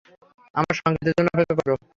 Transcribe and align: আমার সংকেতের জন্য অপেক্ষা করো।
আমার 0.55 0.75
সংকেতের 0.79 1.13
জন্য 1.17 1.29
অপেক্ষা 1.33 1.55
করো। 1.59 1.75